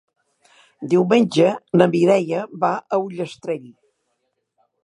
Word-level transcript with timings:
Diumenge 0.93 1.51
na 1.81 1.89
Mireia 1.93 2.41
va 2.65 2.75
a 2.99 3.03
Ullastrell. 3.05 3.73